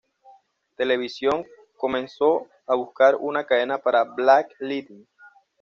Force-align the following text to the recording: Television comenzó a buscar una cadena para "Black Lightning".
Television 0.77 1.45
comenzó 1.77 2.47
a 2.65 2.73
buscar 2.73 3.15
una 3.17 3.45
cadena 3.45 3.77
para 3.77 4.03
"Black 4.03 4.49
Lightning". 4.57 5.05